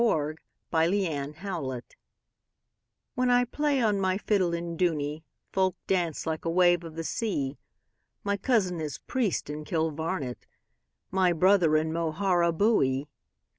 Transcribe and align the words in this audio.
11. 0.03 0.37
The 0.71 0.77
Fiddler 0.79 1.25
of 1.25 1.35
Dooney 1.35 1.81
WHEN 3.13 3.29
I 3.29 3.45
play 3.45 3.79
on 3.83 4.01
my 4.01 4.17
fiddle 4.17 4.51
in 4.51 4.75
Dooney, 4.75 5.21
Folk 5.53 5.75
dance 5.85 6.25
like 6.25 6.43
a 6.43 6.49
wave 6.49 6.83
of 6.83 6.95
the 6.95 7.03
sea; 7.03 7.59
My 8.23 8.35
cousin 8.35 8.81
is 8.81 8.97
priest 8.97 9.47
in 9.47 9.63
Kilvarnet, 9.63 10.47
My 11.11 11.31
brother 11.33 11.77
in 11.77 11.91
Moharabuiee. 11.93 13.05